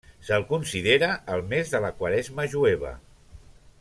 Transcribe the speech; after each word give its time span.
Se'l 0.27 0.45
considera 0.51 1.09
el 1.35 1.45
mes 1.51 1.75
de 1.75 1.81
la 1.85 1.93
quaresma 2.01 2.47
jueva. 2.55 2.95